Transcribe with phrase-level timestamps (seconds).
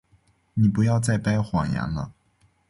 [0.55, 2.11] 你不要再掰谎言了。